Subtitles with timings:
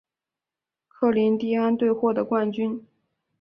[0.87, 2.83] 科林蒂安队获得冠军。